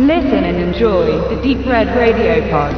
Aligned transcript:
Listen 0.00 0.44
and 0.44 0.56
enjoy 0.56 1.28
the 1.28 1.36
Deep 1.42 1.66
Red 1.66 1.88
Radio 1.88 2.40
Pod. 2.48 2.74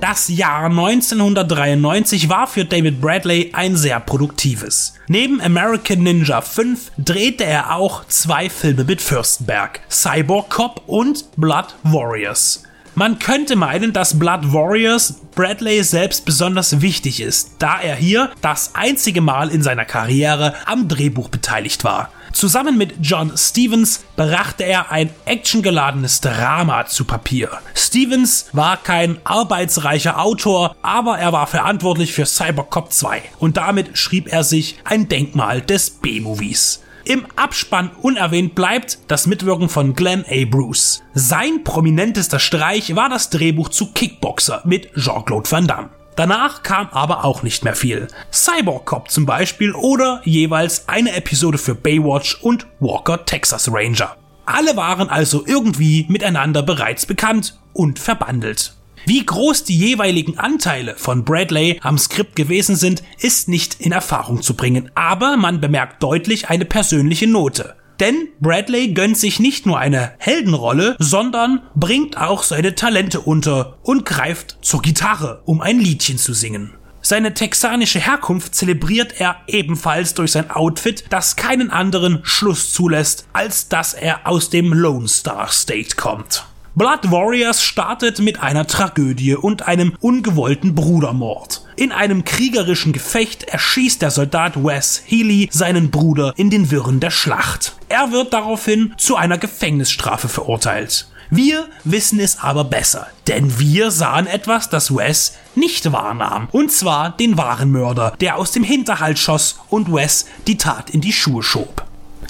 Das 0.00 0.28
Jahr 0.28 0.66
1993 0.66 2.28
war 2.28 2.46
für 2.46 2.64
David 2.64 3.00
Bradley 3.00 3.50
ein 3.54 3.74
sehr 3.74 3.98
produktives. 3.98 4.94
Neben 5.08 5.40
American 5.40 6.04
Ninja 6.04 6.40
5 6.40 6.92
drehte 6.96 7.44
er 7.44 7.74
auch 7.74 8.04
zwei 8.06 8.48
Filme 8.48 8.84
mit 8.84 9.02
Fürstenberg, 9.02 9.80
Cyborg 9.90 10.48
Cop 10.48 10.82
und 10.86 11.24
Blood 11.36 11.74
Warriors. 11.82 12.62
Man 12.96 13.18
könnte 13.18 13.56
meinen, 13.56 13.92
dass 13.92 14.18
Blood 14.20 14.52
Warriors 14.52 15.14
Bradley 15.34 15.82
selbst 15.82 16.24
besonders 16.24 16.80
wichtig 16.80 17.20
ist, 17.20 17.56
da 17.58 17.80
er 17.80 17.96
hier 17.96 18.30
das 18.40 18.76
einzige 18.76 19.20
Mal 19.20 19.50
in 19.50 19.64
seiner 19.64 19.84
Karriere 19.84 20.54
am 20.64 20.86
Drehbuch 20.86 21.28
beteiligt 21.28 21.82
war. 21.82 22.10
Zusammen 22.32 22.78
mit 22.78 22.94
John 23.00 23.32
Stevens 23.36 24.04
brachte 24.16 24.64
er 24.64 24.92
ein 24.92 25.10
actiongeladenes 25.24 26.20
Drama 26.20 26.86
zu 26.86 27.04
Papier. 27.04 27.50
Stevens 27.74 28.46
war 28.52 28.76
kein 28.76 29.18
arbeitsreicher 29.24 30.20
Autor, 30.20 30.76
aber 30.82 31.18
er 31.18 31.32
war 31.32 31.48
verantwortlich 31.48 32.12
für 32.12 32.26
Cybercop 32.26 32.92
2 32.92 33.22
und 33.40 33.56
damit 33.56 33.98
schrieb 33.98 34.32
er 34.32 34.44
sich 34.44 34.78
ein 34.84 35.08
Denkmal 35.08 35.62
des 35.62 35.90
B-Movies. 35.90 36.83
Im 37.06 37.26
Abspann 37.36 37.90
unerwähnt 38.00 38.54
bleibt 38.54 38.98
das 39.08 39.26
Mitwirken 39.26 39.68
von 39.68 39.94
Glenn 39.94 40.24
A. 40.26 40.46
Bruce. 40.46 41.02
Sein 41.12 41.62
prominentester 41.62 42.38
Streich 42.38 42.96
war 42.96 43.10
das 43.10 43.28
Drehbuch 43.28 43.68
zu 43.68 43.92
Kickboxer 43.92 44.62
mit 44.64 44.90
Jean-Claude 44.94 45.50
Van 45.50 45.66
Damme. 45.66 45.90
Danach 46.16 46.62
kam 46.62 46.88
aber 46.92 47.24
auch 47.24 47.42
nicht 47.42 47.62
mehr 47.62 47.74
viel. 47.74 48.08
Cyborg 48.32 48.86
Cop 48.86 49.10
zum 49.10 49.26
Beispiel 49.26 49.72
oder 49.72 50.22
jeweils 50.24 50.88
eine 50.88 51.14
Episode 51.14 51.58
für 51.58 51.74
Baywatch 51.74 52.40
und 52.40 52.66
Walker 52.80 53.26
Texas 53.26 53.70
Ranger. 53.70 54.16
Alle 54.46 54.74
waren 54.76 55.10
also 55.10 55.44
irgendwie 55.46 56.06
miteinander 56.08 56.62
bereits 56.62 57.04
bekannt 57.04 57.58
und 57.74 57.98
verbandelt. 57.98 58.74
Wie 59.06 59.24
groß 59.24 59.64
die 59.64 59.76
jeweiligen 59.76 60.38
Anteile 60.38 60.94
von 60.96 61.24
Bradley 61.24 61.78
am 61.82 61.98
Skript 61.98 62.36
gewesen 62.36 62.74
sind, 62.74 63.02
ist 63.18 63.48
nicht 63.48 63.80
in 63.80 63.92
Erfahrung 63.92 64.40
zu 64.40 64.54
bringen, 64.54 64.90
aber 64.94 65.36
man 65.36 65.60
bemerkt 65.60 66.02
deutlich 66.02 66.48
eine 66.48 66.64
persönliche 66.64 67.26
Note. 67.26 67.76
Denn 68.00 68.28
Bradley 68.40 68.94
gönnt 68.94 69.18
sich 69.18 69.38
nicht 69.38 69.66
nur 69.66 69.78
eine 69.78 70.12
Heldenrolle, 70.18 70.96
sondern 70.98 71.62
bringt 71.74 72.16
auch 72.16 72.42
seine 72.42 72.74
Talente 72.74 73.20
unter 73.20 73.78
und 73.82 74.06
greift 74.06 74.58
zur 74.62 74.80
Gitarre, 74.80 75.42
um 75.44 75.60
ein 75.60 75.78
Liedchen 75.78 76.16
zu 76.16 76.32
singen. 76.32 76.72
Seine 77.02 77.34
texanische 77.34 78.00
Herkunft 78.00 78.54
zelebriert 78.54 79.20
er 79.20 79.36
ebenfalls 79.46 80.14
durch 80.14 80.32
sein 80.32 80.50
Outfit, 80.50 81.04
das 81.10 81.36
keinen 81.36 81.70
anderen 81.70 82.20
Schluss 82.22 82.72
zulässt, 82.72 83.28
als 83.34 83.68
dass 83.68 83.92
er 83.92 84.26
aus 84.26 84.48
dem 84.48 84.72
Lone 84.72 85.06
Star 85.06 85.48
State 85.48 85.96
kommt. 85.96 86.46
Blood 86.76 87.12
Warriors 87.12 87.62
startet 87.62 88.18
mit 88.18 88.40
einer 88.42 88.66
Tragödie 88.66 89.36
und 89.36 89.68
einem 89.68 89.94
ungewollten 90.00 90.74
Brudermord. 90.74 91.64
In 91.76 91.92
einem 91.92 92.24
kriegerischen 92.24 92.92
Gefecht 92.92 93.44
erschießt 93.44 94.02
der 94.02 94.10
Soldat 94.10 94.64
Wes 94.64 95.00
Healy 95.06 95.48
seinen 95.52 95.92
Bruder 95.92 96.32
in 96.36 96.50
den 96.50 96.72
Wirren 96.72 96.98
der 96.98 97.12
Schlacht. 97.12 97.76
Er 97.88 98.10
wird 98.10 98.32
daraufhin 98.32 98.92
zu 98.98 99.14
einer 99.14 99.38
Gefängnisstrafe 99.38 100.28
verurteilt. 100.28 101.06
Wir 101.30 101.68
wissen 101.84 102.18
es 102.18 102.40
aber 102.40 102.64
besser, 102.64 103.06
denn 103.28 103.60
wir 103.60 103.92
sahen 103.92 104.26
etwas, 104.26 104.68
das 104.68 104.92
Wes 104.92 105.36
nicht 105.54 105.92
wahrnahm, 105.92 106.48
und 106.50 106.72
zwar 106.72 107.16
den 107.16 107.38
wahren 107.38 107.70
Mörder, 107.70 108.16
der 108.20 108.36
aus 108.36 108.50
dem 108.50 108.64
Hinterhalt 108.64 109.20
schoss 109.20 109.60
und 109.68 109.92
Wes 109.92 110.26
die 110.48 110.56
Tat 110.56 110.90
in 110.90 111.00
die 111.00 111.12
Schuhe 111.12 111.44
schob. 111.44 111.83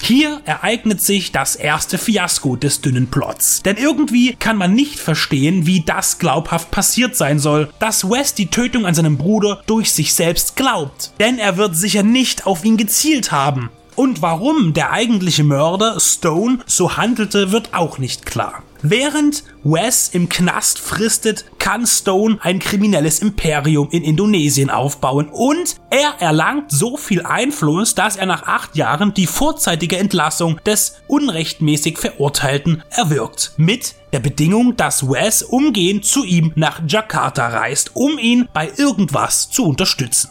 Hier 0.07 0.39
ereignet 0.45 1.01
sich 1.01 1.31
das 1.31 1.55
erste 1.55 1.97
Fiasko 1.97 2.57
des 2.57 2.79
dünnen 2.79 3.07
Plots. 3.07 3.63
Denn 3.63 3.75
irgendwie 3.75 4.35
kann 4.35 4.55
man 4.55 4.75
nicht 4.75 4.99
verstehen, 4.99 5.65
wie 5.65 5.81
das 5.81 6.19
glaubhaft 6.19 6.69
passiert 6.69 7.15
sein 7.15 7.39
soll, 7.39 7.73
dass 7.79 8.07
Wes 8.07 8.35
die 8.35 8.51
Tötung 8.51 8.85
an 8.85 8.93
seinem 8.93 9.17
Bruder 9.17 9.63
durch 9.65 9.91
sich 9.91 10.13
selbst 10.13 10.55
glaubt. 10.55 11.11
Denn 11.19 11.39
er 11.39 11.57
wird 11.57 11.75
sicher 11.75 12.03
nicht 12.03 12.45
auf 12.45 12.63
ihn 12.63 12.77
gezielt 12.77 13.31
haben. 13.31 13.71
Und 13.95 14.21
warum 14.21 14.73
der 14.73 14.91
eigentliche 14.91 15.43
Mörder 15.43 15.99
Stone 15.99 16.59
so 16.65 16.97
handelte, 16.97 17.51
wird 17.51 17.73
auch 17.73 17.97
nicht 17.97 18.25
klar. 18.25 18.63
Während 18.81 19.43
Wes 19.63 20.09
im 20.09 20.29
Knast 20.29 20.79
fristet, 20.79 21.45
kann 21.57 21.87
Stone 21.87 22.37
ein 22.41 22.59
kriminelles 22.59 23.19
Imperium 23.19 23.87
in 23.89 24.03
Indonesien 24.03 24.69
aufbauen 24.69 25.29
und 25.29 25.77
er 25.89 26.15
erlangt 26.19 26.71
so 26.71 26.97
viel 26.97 27.23
Einfluss, 27.23 27.95
dass 27.95 28.17
er 28.17 28.27
nach 28.27 28.43
acht 28.43 28.75
Jahren 28.75 29.13
die 29.13 29.25
vorzeitige 29.25 29.97
Entlassung 29.97 30.59
des 30.65 30.97
unrechtmäßig 31.07 31.97
Verurteilten 31.97 32.83
erwirkt. 32.91 33.53
Mit 33.57 33.95
der 34.13 34.19
Bedingung, 34.19 34.75
dass 34.75 35.09
Wes 35.09 35.41
umgehend 35.41 36.05
zu 36.05 36.23
ihm 36.23 36.51
nach 36.55 36.81
Jakarta 36.85 37.47
reist, 37.47 37.95
um 37.95 38.19
ihn 38.19 38.47
bei 38.53 38.69
irgendwas 38.77 39.49
zu 39.49 39.65
unterstützen. 39.65 40.29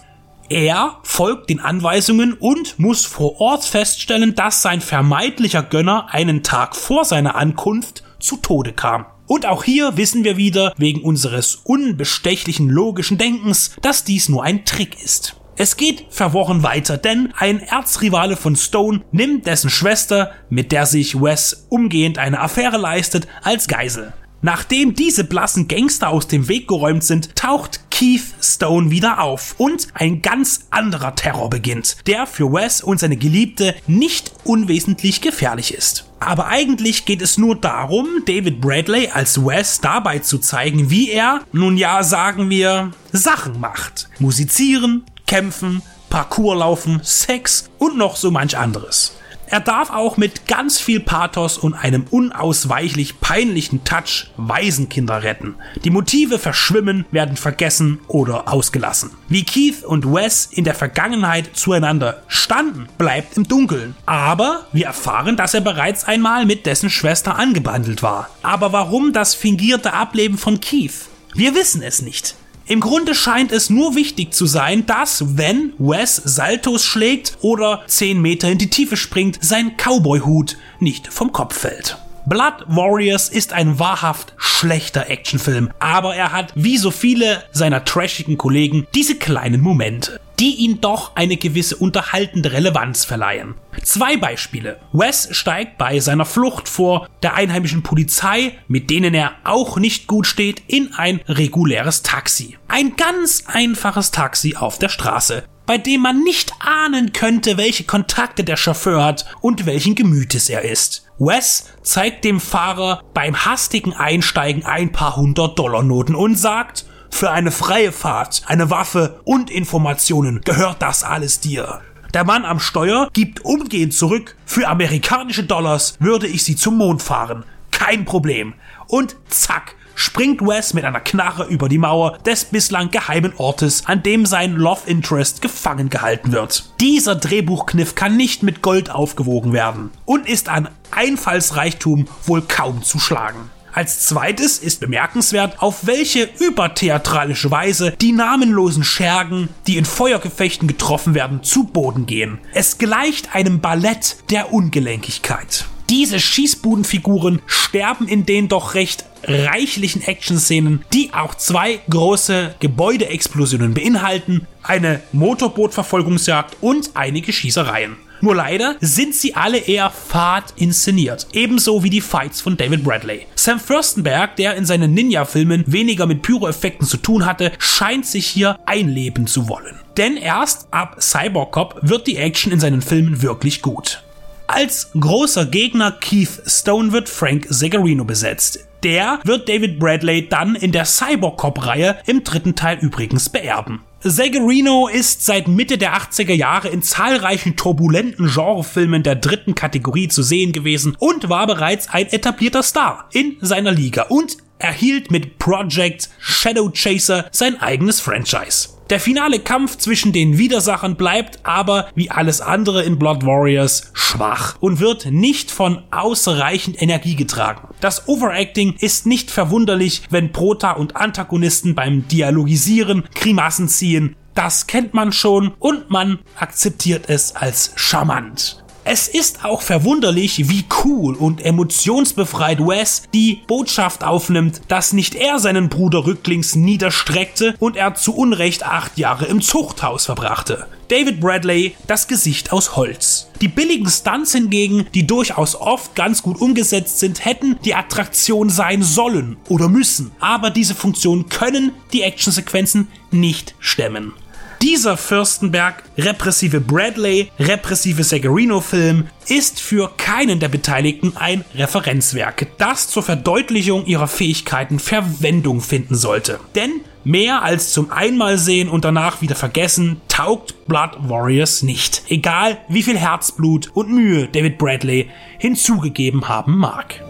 Er 0.50 0.98
folgt 1.02 1.48
den 1.48 1.60
Anweisungen 1.60 2.34
und 2.34 2.78
muss 2.78 3.06
vor 3.06 3.40
Ort 3.40 3.64
feststellen, 3.64 4.34
dass 4.34 4.60
sein 4.60 4.80
vermeintlicher 4.80 5.62
Gönner 5.62 6.08
einen 6.10 6.42
Tag 6.42 6.76
vor 6.76 7.04
seiner 7.04 7.34
Ankunft 7.34 8.04
zu 8.18 8.36
Tode 8.36 8.72
kam. 8.72 9.06
Und 9.26 9.46
auch 9.46 9.64
hier 9.64 9.96
wissen 9.96 10.22
wir 10.22 10.36
wieder, 10.36 10.74
wegen 10.76 11.00
unseres 11.02 11.56
unbestechlichen 11.64 12.68
logischen 12.68 13.16
Denkens, 13.16 13.74
dass 13.80 14.04
dies 14.04 14.28
nur 14.28 14.42
ein 14.42 14.66
Trick 14.66 15.02
ist. 15.02 15.36
Es 15.56 15.76
geht 15.76 16.06
verworren 16.10 16.62
weiter, 16.62 16.98
denn 16.98 17.32
ein 17.38 17.60
Erzrivale 17.60 18.36
von 18.36 18.56
Stone 18.56 19.02
nimmt 19.12 19.46
dessen 19.46 19.70
Schwester, 19.70 20.32
mit 20.50 20.72
der 20.72 20.84
sich 20.84 21.20
Wes 21.20 21.66
umgehend 21.70 22.18
eine 22.18 22.40
Affäre 22.40 22.76
leistet, 22.76 23.28
als 23.42 23.68
Geisel. 23.68 24.12
Nachdem 24.44 24.94
diese 24.94 25.24
blassen 25.24 25.68
Gangster 25.68 26.10
aus 26.10 26.28
dem 26.28 26.48
Weg 26.48 26.68
geräumt 26.68 27.02
sind, 27.02 27.34
taucht 27.34 27.80
Keith 27.90 28.34
Stone 28.42 28.90
wieder 28.90 29.22
auf 29.22 29.54
und 29.56 29.88
ein 29.94 30.20
ganz 30.20 30.66
anderer 30.68 31.14
Terror 31.14 31.48
beginnt, 31.48 31.96
der 32.06 32.26
für 32.26 32.52
Wes 32.52 32.82
und 32.82 33.00
seine 33.00 33.16
Geliebte 33.16 33.74
nicht 33.86 34.32
unwesentlich 34.44 35.22
gefährlich 35.22 35.72
ist. 35.72 36.04
Aber 36.20 36.48
eigentlich 36.48 37.06
geht 37.06 37.22
es 37.22 37.38
nur 37.38 37.56
darum, 37.56 38.06
David 38.26 38.60
Bradley 38.60 39.08
als 39.08 39.42
Wes 39.46 39.80
dabei 39.80 40.18
zu 40.18 40.36
zeigen, 40.36 40.90
wie 40.90 41.08
er, 41.08 41.40
nun 41.52 41.78
ja, 41.78 42.02
sagen 42.02 42.50
wir, 42.50 42.90
Sachen 43.12 43.58
macht. 43.58 44.10
Musizieren, 44.18 45.06
kämpfen, 45.26 45.80
Parkour 46.10 46.56
laufen, 46.56 47.00
Sex 47.02 47.70
und 47.78 47.96
noch 47.96 48.16
so 48.16 48.30
manch 48.30 48.58
anderes. 48.58 49.16
Er 49.54 49.60
darf 49.60 49.90
auch 49.90 50.16
mit 50.16 50.48
ganz 50.48 50.80
viel 50.80 50.98
Pathos 50.98 51.58
und 51.58 51.74
einem 51.74 52.06
unausweichlich 52.10 53.20
peinlichen 53.20 53.84
Touch 53.84 54.26
Waisenkinder 54.36 55.22
retten. 55.22 55.54
Die 55.84 55.90
Motive 55.90 56.40
verschwimmen, 56.40 57.04
werden 57.12 57.36
vergessen 57.36 58.00
oder 58.08 58.52
ausgelassen. 58.52 59.12
Wie 59.28 59.44
Keith 59.44 59.84
und 59.84 60.12
Wes 60.12 60.46
in 60.50 60.64
der 60.64 60.74
Vergangenheit 60.74 61.50
zueinander 61.52 62.24
standen, 62.26 62.88
bleibt 62.98 63.36
im 63.36 63.46
Dunkeln. 63.46 63.94
Aber 64.06 64.66
wir 64.72 64.86
erfahren, 64.86 65.36
dass 65.36 65.54
er 65.54 65.60
bereits 65.60 66.02
einmal 66.02 66.46
mit 66.46 66.66
dessen 66.66 66.90
Schwester 66.90 67.38
angebandelt 67.38 68.02
war. 68.02 68.30
Aber 68.42 68.72
warum 68.72 69.12
das 69.12 69.36
fingierte 69.36 69.92
Ableben 69.92 70.36
von 70.36 70.60
Keith? 70.60 71.06
Wir 71.32 71.54
wissen 71.54 71.80
es 71.80 72.02
nicht. 72.02 72.34
Im 72.66 72.80
Grunde 72.80 73.14
scheint 73.14 73.52
es 73.52 73.68
nur 73.68 73.94
wichtig 73.94 74.32
zu 74.32 74.46
sein, 74.46 74.86
dass, 74.86 75.36
wenn 75.36 75.74
Wes 75.78 76.16
Saltos 76.16 76.82
schlägt 76.82 77.36
oder 77.42 77.82
10 77.86 78.20
Meter 78.20 78.50
in 78.50 78.56
die 78.56 78.70
Tiefe 78.70 78.96
springt, 78.96 79.38
sein 79.42 79.76
Cowboy-Hut 79.76 80.56
nicht 80.80 81.12
vom 81.12 81.30
Kopf 81.32 81.58
fällt. 81.58 81.98
Blood 82.26 82.64
Warriors 82.66 83.28
ist 83.28 83.52
ein 83.52 83.78
wahrhaft 83.78 84.32
schlechter 84.36 85.10
Actionfilm, 85.10 85.70
aber 85.78 86.16
er 86.16 86.32
hat, 86.32 86.52
wie 86.54 86.78
so 86.78 86.90
viele 86.90 87.42
seiner 87.52 87.84
trashigen 87.84 88.38
Kollegen, 88.38 88.86
diese 88.94 89.16
kleinen 89.16 89.60
Momente 89.60 90.20
die 90.38 90.56
ihn 90.56 90.80
doch 90.80 91.14
eine 91.16 91.36
gewisse 91.36 91.76
unterhaltende 91.76 92.52
Relevanz 92.52 93.04
verleihen. 93.04 93.54
Zwei 93.82 94.16
Beispiele. 94.16 94.80
Wes 94.92 95.28
steigt 95.30 95.78
bei 95.78 96.00
seiner 96.00 96.24
Flucht 96.24 96.68
vor 96.68 97.08
der 97.22 97.34
einheimischen 97.34 97.82
Polizei, 97.82 98.58
mit 98.68 98.90
denen 98.90 99.14
er 99.14 99.32
auch 99.44 99.78
nicht 99.78 100.06
gut 100.06 100.26
steht, 100.26 100.62
in 100.66 100.92
ein 100.94 101.20
reguläres 101.28 102.02
Taxi. 102.02 102.58
Ein 102.68 102.96
ganz 102.96 103.44
einfaches 103.46 104.10
Taxi 104.10 104.56
auf 104.56 104.78
der 104.78 104.88
Straße 104.88 105.44
bei 105.66 105.78
dem 105.78 106.02
man 106.02 106.22
nicht 106.22 106.52
ahnen 106.60 107.14
könnte, 107.14 107.56
welche 107.56 107.84
Kontakte 107.84 108.44
der 108.44 108.58
Chauffeur 108.58 109.02
hat 109.02 109.24
und 109.40 109.64
welchen 109.64 109.94
Gemütes 109.94 110.50
er 110.50 110.60
ist. 110.62 111.03
Wes 111.18 111.66
zeigt 111.82 112.24
dem 112.24 112.40
Fahrer 112.40 113.00
beim 113.14 113.44
hastigen 113.44 113.92
Einsteigen 113.92 114.64
ein 114.66 114.90
paar 114.90 115.16
hundert 115.16 115.58
Dollar 115.58 115.84
Noten 115.84 116.16
und 116.16 116.36
sagt, 116.36 116.86
für 117.10 117.30
eine 117.30 117.52
freie 117.52 117.92
Fahrt, 117.92 118.42
eine 118.46 118.70
Waffe 118.70 119.20
und 119.24 119.48
Informationen 119.48 120.40
gehört 120.40 120.82
das 120.82 121.04
alles 121.04 121.38
dir. 121.38 121.80
Der 122.12 122.24
Mann 122.24 122.44
am 122.44 122.58
Steuer 122.58 123.08
gibt 123.12 123.44
umgehend 123.44 123.94
zurück. 123.94 124.36
Für 124.44 124.66
amerikanische 124.66 125.44
Dollars 125.44 125.94
würde 126.00 126.26
ich 126.26 126.42
sie 126.42 126.56
zum 126.56 126.78
Mond 126.78 127.02
fahren. 127.02 127.44
Kein 127.70 128.04
Problem. 128.04 128.54
Und 128.88 129.16
zack, 129.28 129.76
springt 129.94 130.40
Wes 130.40 130.74
mit 130.74 130.84
einer 130.84 131.00
Knarre 131.00 131.46
über 131.46 131.68
die 131.68 131.78
Mauer 131.78 132.18
des 132.24 132.46
bislang 132.46 132.90
geheimen 132.90 133.32
Ortes, 133.36 133.86
an 133.86 134.02
dem 134.02 134.26
sein 134.26 134.54
Love 134.54 134.82
Interest 134.86 135.42
gefangen 135.42 135.90
gehalten 135.90 136.32
wird. 136.32 136.70
Dieser 136.80 137.14
Drehbuchkniff 137.14 137.94
kann 137.94 138.16
nicht 138.16 138.42
mit 138.42 138.62
Gold 138.62 138.90
aufgewogen 138.90 139.52
werden 139.52 139.90
und 140.04 140.28
ist 140.28 140.48
an 140.48 140.68
Einfallsreichtum 140.90 142.06
wohl 142.26 142.42
kaum 142.42 142.82
zu 142.82 142.98
schlagen. 142.98 143.50
Als 143.74 144.06
zweites 144.06 144.58
ist 144.60 144.78
bemerkenswert, 144.78 145.60
auf 145.60 145.86
welche 145.86 146.28
übertheatralische 146.38 147.50
Weise 147.50 147.90
die 148.00 148.12
namenlosen 148.12 148.84
Schergen, 148.84 149.48
die 149.66 149.78
in 149.78 149.84
Feuergefechten 149.84 150.68
getroffen 150.68 151.14
werden, 151.14 151.42
zu 151.42 151.64
Boden 151.64 152.06
gehen. 152.06 152.38
Es 152.52 152.78
gleicht 152.78 153.34
einem 153.34 153.60
Ballett 153.60 154.18
der 154.30 154.52
Ungelenkigkeit. 154.52 155.66
Diese 155.94 156.18
Schießbudenfiguren 156.18 157.40
sterben 157.46 158.08
in 158.08 158.26
den 158.26 158.48
doch 158.48 158.74
recht 158.74 159.04
reichlichen 159.22 160.02
Action-Szenen, 160.02 160.84
die 160.92 161.12
auch 161.14 161.36
zwei 161.36 161.78
große 161.88 162.56
Gebäudeexplosionen 162.58 163.74
beinhalten, 163.74 164.48
eine 164.64 165.02
Motorbootverfolgungsjagd 165.12 166.56
und 166.60 166.90
einige 166.94 167.32
Schießereien. 167.32 167.96
Nur 168.20 168.34
leider 168.34 168.74
sind 168.80 169.14
sie 169.14 169.36
alle 169.36 169.58
eher 169.58 169.88
fad 169.88 170.54
inszeniert, 170.56 171.28
ebenso 171.32 171.84
wie 171.84 171.90
die 171.90 172.00
Fights 172.00 172.40
von 172.40 172.56
David 172.56 172.82
Bradley. 172.82 173.26
Sam 173.36 173.60
Furstenberg, 173.60 174.34
der 174.34 174.56
in 174.56 174.66
seinen 174.66 174.94
Ninja-Filmen 174.94 175.62
weniger 175.68 176.06
mit 176.06 176.22
Pyro-Effekten 176.22 176.88
zu 176.88 176.96
tun 176.96 177.24
hatte, 177.24 177.52
scheint 177.60 178.04
sich 178.04 178.26
hier 178.26 178.58
einleben 178.66 179.28
zu 179.28 179.48
wollen. 179.48 179.78
Denn 179.96 180.16
erst 180.16 180.66
ab 180.72 180.96
Cyborg 181.00 181.52
Cop 181.52 181.78
wird 181.82 182.08
die 182.08 182.16
Action 182.16 182.50
in 182.50 182.58
seinen 182.58 182.82
Filmen 182.82 183.22
wirklich 183.22 183.62
gut. 183.62 184.02
Als 184.46 184.90
großer 184.98 185.46
Gegner 185.46 185.92
Keith 185.92 186.42
Stone 186.46 186.92
wird 186.92 187.08
Frank 187.08 187.46
Zagarino 187.50 188.04
besetzt. 188.04 188.66
Der 188.82 189.18
wird 189.24 189.48
David 189.48 189.78
Bradley 189.78 190.28
dann 190.28 190.54
in 190.54 190.70
der 190.70 190.84
Cyborg 190.84 191.38
Cop-Reihe 191.38 191.96
im 192.06 192.22
dritten 192.22 192.54
Teil 192.54 192.78
übrigens 192.80 193.30
beerben. 193.30 193.80
Zagarino 194.06 194.86
ist 194.88 195.24
seit 195.24 195.48
Mitte 195.48 195.78
der 195.78 195.96
80er 195.96 196.34
Jahre 196.34 196.68
in 196.68 196.82
zahlreichen 196.82 197.56
turbulenten 197.56 198.26
Genrefilmen 198.26 199.02
der 199.02 199.14
dritten 199.14 199.54
Kategorie 199.54 200.08
zu 200.08 200.22
sehen 200.22 200.52
gewesen 200.52 200.94
und 200.98 201.30
war 201.30 201.46
bereits 201.46 201.88
ein 201.88 202.08
etablierter 202.08 202.62
Star 202.62 203.08
in 203.12 203.38
seiner 203.40 203.72
Liga 203.72 204.02
und 204.10 204.36
erhielt 204.64 205.10
mit 205.10 205.38
Project 205.38 206.08
Shadow 206.18 206.70
Chaser 206.70 207.26
sein 207.30 207.60
eigenes 207.60 208.00
Franchise. 208.00 208.70
Der 208.88 208.98
finale 208.98 209.38
Kampf 209.38 209.76
zwischen 209.76 210.12
den 210.12 210.38
Widersachern 210.38 210.96
bleibt 210.96 211.40
aber, 211.42 211.88
wie 211.94 212.10
alles 212.10 212.40
andere 212.40 212.82
in 212.82 212.98
Blood 212.98 213.26
Warriors, 213.26 213.90
schwach 213.92 214.56
und 214.60 214.80
wird 214.80 215.06
nicht 215.10 215.50
von 215.50 215.82
ausreichend 215.90 216.80
Energie 216.80 217.14
getragen. 217.14 217.68
Das 217.80 218.08
Overacting 218.08 218.74
ist 218.78 219.04
nicht 219.04 219.30
verwunderlich, 219.30 220.02
wenn 220.08 220.32
Prota 220.32 220.72
und 220.72 220.96
Antagonisten 220.96 221.74
beim 221.74 222.08
Dialogisieren 222.08 223.04
Grimassen 223.14 223.68
ziehen. 223.68 224.16
Das 224.34 224.66
kennt 224.66 224.94
man 224.94 225.12
schon 225.12 225.52
und 225.58 225.90
man 225.90 226.20
akzeptiert 226.38 227.04
es 227.08 227.36
als 227.36 227.72
charmant. 227.76 228.63
Es 228.86 229.08
ist 229.08 229.46
auch 229.46 229.62
verwunderlich, 229.62 230.50
wie 230.50 230.66
cool 230.84 231.14
und 231.14 231.42
emotionsbefreit 231.42 232.60
Wes 232.60 233.04
die 233.14 233.40
Botschaft 233.46 234.04
aufnimmt, 234.04 234.60
dass 234.68 234.92
nicht 234.92 235.14
er 235.14 235.38
seinen 235.38 235.70
Bruder 235.70 236.04
rücklings 236.04 236.54
niederstreckte 236.54 237.54
und 237.60 237.76
er 237.76 237.94
zu 237.94 238.14
Unrecht 238.14 238.66
acht 238.66 238.98
Jahre 238.98 239.24
im 239.24 239.40
Zuchthaus 239.40 240.04
verbrachte. 240.04 240.66
David 240.88 241.18
Bradley 241.18 241.76
das 241.86 242.08
Gesicht 242.08 242.52
aus 242.52 242.76
Holz. 242.76 243.28
Die 243.40 243.48
billigen 243.48 243.88
Stunts 243.88 244.32
hingegen, 244.32 244.86
die 244.92 245.06
durchaus 245.06 245.56
oft 245.56 245.94
ganz 245.94 246.22
gut 246.22 246.38
umgesetzt 246.38 246.98
sind, 246.98 247.24
hätten 247.24 247.58
die 247.64 247.74
Attraktion 247.74 248.50
sein 248.50 248.82
sollen 248.82 249.38
oder 249.48 249.70
müssen. 249.70 250.10
Aber 250.20 250.50
diese 250.50 250.74
Funktionen 250.74 251.30
können 251.30 251.72
die 251.94 252.02
Actionsequenzen 252.02 252.88
nicht 253.10 253.54
stemmen. 253.60 254.12
Dieser 254.62 254.96
Fürstenberg, 254.96 255.82
repressive 255.98 256.60
Bradley, 256.60 257.30
repressive 257.38 258.02
Segarino-Film 258.02 259.08
ist 259.28 259.60
für 259.60 259.90
keinen 259.96 260.40
der 260.40 260.48
Beteiligten 260.48 261.16
ein 261.16 261.44
Referenzwerk, 261.54 262.46
das 262.58 262.88
zur 262.88 263.02
Verdeutlichung 263.02 263.86
ihrer 263.86 264.08
Fähigkeiten 264.08 264.78
Verwendung 264.78 265.60
finden 265.60 265.94
sollte. 265.94 266.40
Denn 266.54 266.80
mehr 267.04 267.42
als 267.42 267.72
zum 267.72 267.90
Einmalsehen 267.90 268.68
und 268.68 268.84
danach 268.84 269.20
wieder 269.20 269.36
vergessen 269.36 270.00
taugt 270.08 270.66
Blood 270.66 270.92
Warriors 271.08 271.62
nicht. 271.62 272.02
Egal 272.08 272.58
wie 272.68 272.82
viel 272.82 272.98
Herzblut 272.98 273.70
und 273.74 273.90
Mühe 273.90 274.28
David 274.28 274.58
Bradley 274.58 275.10
hinzugegeben 275.38 276.28
haben 276.28 276.56
mag. 276.56 277.02